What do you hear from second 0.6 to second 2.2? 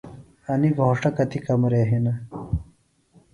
گھوݜٹہ کتیۡ کمرے ہِنہ؟